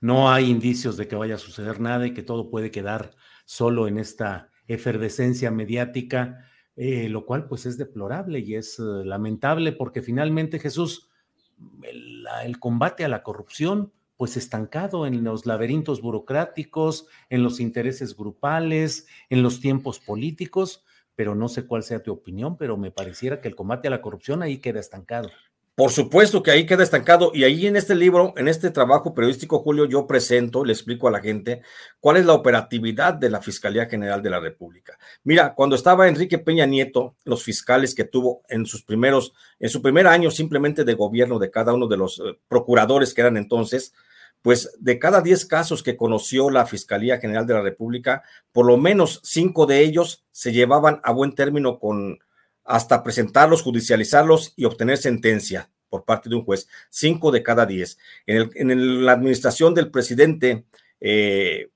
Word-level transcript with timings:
no 0.00 0.30
hay 0.30 0.50
indicios 0.50 0.96
de 0.96 1.06
que 1.06 1.16
vaya 1.16 1.34
a 1.34 1.38
suceder 1.38 1.80
nada 1.80 2.06
y 2.06 2.14
que 2.14 2.22
todo 2.22 2.50
puede 2.50 2.70
quedar 2.70 3.14
solo 3.44 3.86
en 3.86 3.98
esta 3.98 4.50
efervescencia 4.66 5.50
mediática, 5.50 6.46
eh, 6.76 7.08
lo 7.08 7.26
cual 7.26 7.46
pues 7.48 7.66
es 7.66 7.76
deplorable 7.76 8.38
y 8.38 8.54
es 8.54 8.78
eh, 8.78 8.82
lamentable 9.04 9.72
porque 9.72 10.02
finalmente 10.02 10.58
Jesús, 10.58 11.10
el, 11.82 12.24
el 12.44 12.58
combate 12.58 13.04
a 13.04 13.08
la 13.08 13.22
corrupción, 13.22 13.92
pues 14.16 14.36
estancado 14.36 15.06
en 15.06 15.24
los 15.24 15.46
laberintos 15.46 16.02
burocráticos, 16.02 17.06
en 17.30 17.42
los 17.42 17.58
intereses 17.58 18.16
grupales, 18.16 19.06
en 19.30 19.42
los 19.42 19.60
tiempos 19.60 19.98
políticos, 19.98 20.84
pero 21.16 21.34
no 21.34 21.48
sé 21.48 21.66
cuál 21.66 21.82
sea 21.82 22.02
tu 22.02 22.12
opinión, 22.12 22.56
pero 22.56 22.76
me 22.76 22.90
pareciera 22.90 23.40
que 23.40 23.48
el 23.48 23.56
combate 23.56 23.88
a 23.88 23.90
la 23.90 24.02
corrupción 24.02 24.42
ahí 24.42 24.58
queda 24.58 24.80
estancado. 24.80 25.30
Por 25.74 25.92
supuesto 25.92 26.42
que 26.42 26.50
ahí 26.50 26.66
queda 26.66 26.82
estancado 26.82 27.30
y 27.32 27.44
ahí 27.44 27.66
en 27.66 27.76
este 27.76 27.94
libro, 27.94 28.34
en 28.36 28.48
este 28.48 28.70
trabajo 28.70 29.14
periodístico, 29.14 29.60
Julio, 29.60 29.86
yo 29.86 30.06
presento, 30.06 30.64
le 30.64 30.72
explico 30.72 31.08
a 31.08 31.10
la 31.10 31.20
gente 31.20 31.62
cuál 32.00 32.18
es 32.18 32.26
la 32.26 32.34
operatividad 32.34 33.14
de 33.14 33.30
la 33.30 33.40
Fiscalía 33.40 33.86
General 33.86 34.22
de 34.22 34.30
la 34.30 34.40
República. 34.40 34.98
Mira, 35.24 35.54
cuando 35.54 35.76
estaba 35.76 36.08
Enrique 36.08 36.38
Peña 36.38 36.66
Nieto, 36.66 37.16
los 37.24 37.42
fiscales 37.42 37.94
que 37.94 38.04
tuvo 38.04 38.42
en 38.48 38.66
sus 38.66 38.82
primeros, 38.82 39.32
en 39.58 39.70
su 39.70 39.80
primer 39.80 40.06
año 40.06 40.30
simplemente 40.30 40.84
de 40.84 40.94
gobierno 40.94 41.38
de 41.38 41.50
cada 41.50 41.72
uno 41.72 41.86
de 41.86 41.96
los 41.96 42.18
eh, 42.18 42.38
procuradores 42.48 43.14
que 43.14 43.22
eran 43.22 43.38
entonces, 43.38 43.94
pues 44.42 44.76
de 44.80 44.98
cada 44.98 45.20
10 45.20 45.46
casos 45.46 45.82
que 45.82 45.96
conoció 45.96 46.50
la 46.50 46.66
Fiscalía 46.66 47.18
General 47.18 47.46
de 47.46 47.54
la 47.54 47.62
República, 47.62 48.22
por 48.52 48.66
lo 48.66 48.76
menos 48.76 49.20
cinco 49.22 49.66
de 49.66 49.80
ellos 49.80 50.24
se 50.32 50.52
llevaban 50.52 51.00
a 51.04 51.12
buen 51.12 51.34
término 51.34 51.78
con 51.78 52.18
hasta 52.70 53.02
presentarlos, 53.02 53.62
judicializarlos 53.62 54.52
y 54.54 54.64
obtener 54.64 54.96
sentencia 54.96 55.70
por 55.88 56.04
parte 56.04 56.28
de 56.28 56.36
un 56.36 56.44
juez, 56.44 56.68
cinco 56.88 57.32
de 57.32 57.42
cada 57.42 57.66
diez. 57.66 57.98
En, 58.26 59.04
la 59.04 59.12
administración 59.12 59.74
del 59.74 59.90
presidente 59.90 60.64
eh, 61.00 61.70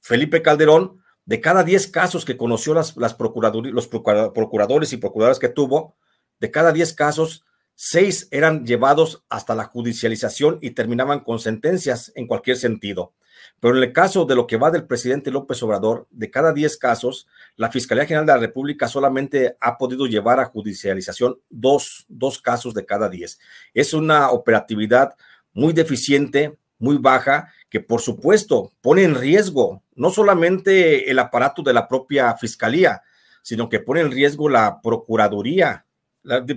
Felipe 0.00 0.40
Calderón, 0.40 1.02
de 1.26 1.42
cada 1.42 1.64
diez 1.64 1.86
casos 1.86 2.24
que 2.24 2.38
conoció 2.38 2.72
las, 2.72 2.96
las 2.96 3.14
los 3.18 3.88
procuradores 3.88 4.92
y 4.94 4.96
procuradoras 4.96 5.38
que 5.38 5.50
tuvo, 5.50 5.96
de 6.40 6.50
cada 6.50 6.72
diez 6.72 6.94
casos, 6.94 7.44
seis 7.74 8.26
eran 8.30 8.64
llevados 8.64 9.22
hasta 9.28 9.54
la 9.54 9.64
judicialización 9.64 10.58
y 10.62 10.70
terminaban 10.70 11.20
con 11.20 11.40
sentencias 11.40 12.10
en 12.14 12.26
cualquier 12.26 12.56
sentido. 12.56 13.12
Pero 13.60 13.76
en 13.76 13.82
el 13.82 13.92
caso 13.92 14.24
de 14.24 14.34
lo 14.34 14.46
que 14.46 14.58
va 14.58 14.70
del 14.70 14.86
presidente 14.86 15.30
López 15.30 15.62
Obrador, 15.62 16.06
de 16.10 16.30
cada 16.30 16.52
10 16.52 16.76
casos, 16.76 17.26
la 17.56 17.70
Fiscalía 17.70 18.04
General 18.04 18.26
de 18.26 18.32
la 18.32 18.38
República 18.38 18.86
solamente 18.86 19.56
ha 19.60 19.78
podido 19.78 20.06
llevar 20.06 20.40
a 20.40 20.44
judicialización 20.44 21.38
dos, 21.48 22.04
dos 22.08 22.40
casos 22.40 22.74
de 22.74 22.84
cada 22.84 23.08
10. 23.08 23.38
Es 23.72 23.94
una 23.94 24.30
operatividad 24.30 25.14
muy 25.54 25.72
deficiente, 25.72 26.58
muy 26.78 26.98
baja, 26.98 27.50
que 27.70 27.80
por 27.80 28.02
supuesto 28.02 28.72
pone 28.82 29.04
en 29.04 29.14
riesgo 29.14 29.82
no 29.94 30.10
solamente 30.10 31.10
el 31.10 31.18
aparato 31.18 31.62
de 31.62 31.72
la 31.72 31.88
propia 31.88 32.34
Fiscalía, 32.36 33.02
sino 33.42 33.68
que 33.68 33.80
pone 33.80 34.00
en 34.00 34.10
riesgo 34.10 34.48
la 34.48 34.80
Procuraduría, 34.82 35.86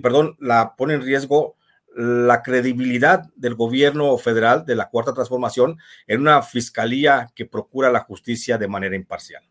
perdón, 0.02 0.36
la 0.40 0.76
pone 0.76 0.96
en 0.96 1.02
riesgo 1.02 1.56
la 1.96 2.42
credibilidad 2.44 3.32
del 3.36 3.56
gobierno 3.56 4.18
federal 4.18 4.66
de 4.66 4.76
la 4.76 4.90
Cuarta 4.90 5.14
Transformación 5.14 5.78
en 6.08 6.22
una 6.22 6.42
fiscalía 6.42 7.32
que 7.36 7.46
procura 7.46 7.92
la 7.92 8.02
justicia 8.02 8.58
de 8.58 8.68
manera 8.68 8.96
imparcial. 8.96 9.44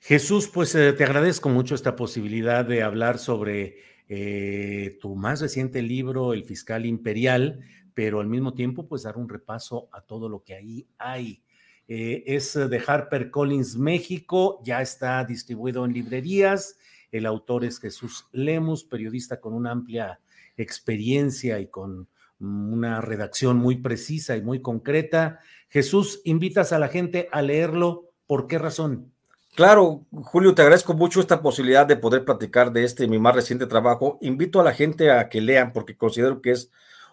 Jesús, 0.00 0.48
pues 0.48 0.74
eh, 0.74 0.92
te 0.92 1.04
agradezco 1.04 1.48
mucho 1.48 1.74
esta 1.74 1.96
posibilidad 1.96 2.64
de 2.64 2.82
hablar 2.82 3.18
sobre 3.18 3.78
eh, 4.08 4.98
tu 5.00 5.16
más 5.16 5.40
reciente 5.40 5.82
libro, 5.82 6.32
El 6.32 6.44
Fiscal 6.44 6.86
Imperial, 6.86 7.60
pero 7.94 8.20
al 8.20 8.26
mismo 8.26 8.54
tiempo, 8.54 8.86
pues 8.86 9.02
dar 9.02 9.16
un 9.16 9.28
repaso 9.28 9.88
a 9.92 10.02
todo 10.02 10.28
lo 10.28 10.42
que 10.42 10.54
ahí 10.54 10.86
hay. 10.98 11.42
Eh, 11.88 12.24
es 12.26 12.54
de 12.54 12.82
Harper 12.86 13.30
Collins 13.30 13.76
México, 13.76 14.60
ya 14.64 14.82
está 14.82 15.24
distribuido 15.24 15.84
en 15.84 15.92
librerías. 15.92 16.78
El 17.10 17.26
autor 17.26 17.64
es 17.64 17.80
Jesús 17.80 18.26
Lemus, 18.32 18.84
periodista 18.84 19.40
con 19.40 19.54
una 19.54 19.70
amplia 19.70 20.20
experiencia 20.56 21.58
y 21.60 21.68
con 21.68 22.08
una 22.38 23.00
redacción 23.00 23.56
muy 23.56 23.76
precisa 23.76 24.36
y 24.36 24.42
muy 24.42 24.60
concreta. 24.60 25.40
Jesús, 25.68 26.20
invitas 26.24 26.72
a 26.72 26.78
la 26.78 26.88
gente 26.88 27.28
a 27.32 27.42
leerlo. 27.42 28.10
¿Por 28.26 28.46
qué 28.46 28.58
razón? 28.58 29.12
Claro, 29.54 30.04
Julio, 30.10 30.54
te 30.54 30.60
agradezco 30.60 30.92
mucho 30.92 31.20
esta 31.20 31.40
posibilidad 31.40 31.86
de 31.86 31.96
poder 31.96 32.24
platicar 32.24 32.72
de 32.72 32.84
este 32.84 33.08
mi 33.08 33.18
más 33.18 33.34
reciente 33.34 33.66
trabajo. 33.66 34.18
Invito 34.20 34.60
a 34.60 34.64
la 34.64 34.74
gente 34.74 35.10
a 35.10 35.30
que 35.30 35.40
lean 35.40 35.72
porque 35.72 35.96
considero 35.96 36.42
que 36.42 36.50
es 36.50 36.70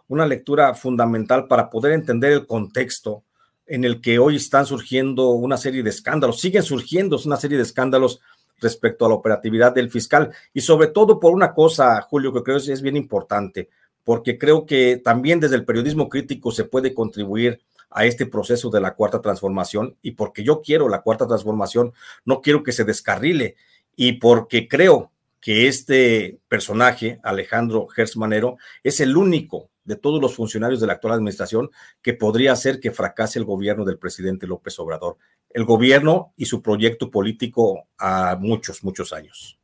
una 0.07 0.27
lectura 0.27 0.73
fundamental 0.73 1.47
para 1.47 1.69
poder 1.69 1.93
entender 1.93 2.33
el 2.33 2.45
contexto 2.45 3.23
en 3.65 3.85
el 3.85 4.01
que 4.01 4.19
hoy 4.19 4.35
están 4.35 4.65
surgiendo 4.65 5.29
una 5.29 5.55
serie 5.55 5.83
de 5.83 5.89
escándalos, 5.89 6.41
siguen 6.41 6.63
surgiendo 6.63 7.17
una 7.25 7.37
serie 7.37 7.57
de 7.57 7.63
escándalos 7.63 8.19
respecto 8.59 9.05
a 9.05 9.09
la 9.09 9.15
operatividad 9.15 9.73
del 9.73 9.89
fiscal. 9.91 10.31
Y 10.53 10.61
sobre 10.61 10.87
todo 10.87 11.19
por 11.19 11.33
una 11.33 11.53
cosa, 11.53 12.01
Julio, 12.01 12.33
que 12.33 12.43
creo 12.43 12.57
es, 12.57 12.67
es 12.67 12.81
bien 12.81 12.97
importante, 12.97 13.69
porque 14.03 14.37
creo 14.37 14.65
que 14.65 14.97
también 14.97 15.39
desde 15.39 15.55
el 15.55 15.65
periodismo 15.65 16.09
crítico 16.09 16.51
se 16.51 16.65
puede 16.65 16.93
contribuir 16.93 17.61
a 17.89 18.05
este 18.05 18.25
proceso 18.25 18.69
de 18.69 18.81
la 18.81 18.95
cuarta 18.95 19.21
transformación 19.21 19.95
y 20.01 20.11
porque 20.11 20.43
yo 20.43 20.61
quiero 20.61 20.89
la 20.89 21.01
cuarta 21.01 21.27
transformación, 21.27 21.93
no 22.25 22.41
quiero 22.41 22.63
que 22.63 22.71
se 22.71 22.83
descarrile. 22.83 23.55
Y 23.95 24.13
porque 24.13 24.67
creo 24.67 25.11
que 25.39 25.67
este 25.67 26.39
personaje, 26.47 27.19
Alejandro 27.23 27.85
Gersmanero, 27.87 28.57
es 28.81 28.99
el 28.99 29.15
único 29.15 29.69
de 29.83 29.95
todos 29.95 30.21
los 30.21 30.35
funcionarios 30.35 30.79
de 30.79 30.87
la 30.87 30.93
actual 30.93 31.13
administración 31.13 31.69
que 32.01 32.13
podría 32.13 32.53
hacer 32.53 32.79
que 32.79 32.91
fracase 32.91 33.39
el 33.39 33.45
gobierno 33.45 33.85
del 33.85 33.99
presidente 33.99 34.47
López 34.47 34.79
Obrador 34.79 35.17
el 35.53 35.65
gobierno 35.65 36.33
y 36.37 36.45
su 36.45 36.61
proyecto 36.61 37.11
político 37.11 37.87
a 37.97 38.37
muchos, 38.39 38.83
muchos 38.83 39.13
años. 39.13 39.59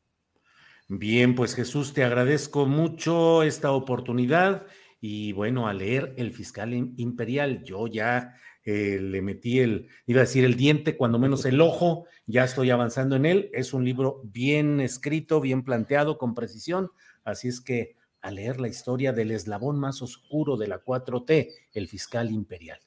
Bien, 0.88 1.36
pues 1.36 1.56
Jesús, 1.56 1.94
te 1.94 2.04
agradezco 2.04 2.66
mucho 2.66 3.44
esta 3.44 3.72
oportunidad 3.72 4.66
y 5.02 5.32
bueno, 5.34 5.68
a 5.68 5.74
leer 5.74 6.14
El 6.18 6.34
Fiscal 6.34 6.74
Imperial, 6.74 7.64
yo 7.64 7.88
ya 7.88 8.34
eh, 8.66 9.00
le 9.00 9.22
metí 9.22 9.60
el, 9.60 9.88
iba 10.06 10.22
a 10.22 10.26
decir 10.26 10.44
el 10.44 10.56
diente, 10.56 10.98
cuando 10.98 11.20
menos 11.20 11.46
el 11.46 11.62
ojo, 11.62 12.06
ya 12.26 12.44
estoy 12.44 12.70
avanzando 12.70 13.16
en 13.16 13.26
él. 13.26 13.50
Es 13.54 13.74
un 13.74 13.86
libro 13.86 14.22
bien 14.26 14.80
escrito, 14.80 15.42
bien 15.42 15.64
planteado, 15.64 16.18
con 16.18 16.36
precisión, 16.36 16.92
así 17.24 17.48
es 17.48 17.62
que 17.62 17.96
a 18.22 18.32
leer 18.32 18.60
la 18.60 18.68
historia 18.68 19.14
del 19.14 19.32
eslabón 19.32 19.80
más 19.80 20.02
oscuro 20.02 20.58
de 20.58 20.68
la 20.68 20.84
4T, 20.84 21.50
El 21.72 21.88
Fiscal 21.88 22.32
Imperial. 22.32 22.80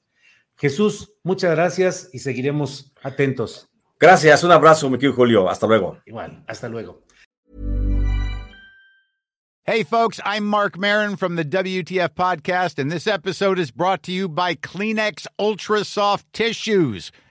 Jesús, 0.57 1.15
muchas 1.23 1.51
gracias 1.53 2.11
y 2.13 2.19
seguiremos 2.19 2.93
atentos. 3.03 3.69
Gracias, 3.99 4.43
un 4.43 4.53
abrazo, 4.53 4.91
mi 4.91 4.99
querido 4.99 5.15
Julio. 5.15 5.49
Hasta 5.49 5.67
luego. 5.67 5.99
Igual, 6.07 6.45
hasta 6.47 6.69
luego. 6.69 7.03
Hey, 9.65 9.85
folks, 9.85 10.19
I'm 10.25 10.45
Mark 10.45 10.77
Marin 10.77 11.15
from 11.15 11.37
the 11.37 11.45
WTF 11.45 12.17
Podcast, 12.17 12.81
and 12.81 12.91
this 12.91 13.07
episode 13.07 13.61
is 13.61 13.71
brought 13.71 14.03
to 14.03 14.13
you 14.13 14.29
by 14.29 14.57
Kleenex 14.57 15.29
Ultra 15.39 15.85
Soft 15.85 16.27
Tissues, 16.33 17.13